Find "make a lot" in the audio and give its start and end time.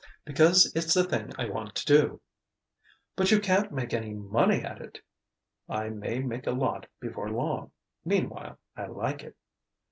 6.17-6.87